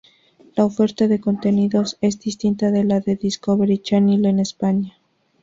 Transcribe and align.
La 0.55 0.65
oferta 0.65 1.07
de 1.07 1.19
contenidos 1.21 1.99
es 2.01 2.19
distinta 2.19 2.71
de 2.71 2.83
la 2.85 3.01
de 3.01 3.15
Discovery 3.17 3.77
Channel 3.77 4.25
en 4.25 4.39
España. 4.39 4.97